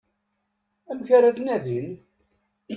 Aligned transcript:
Amek 0.89 1.09
ara 1.17 1.35
t-nadin? 1.37 1.87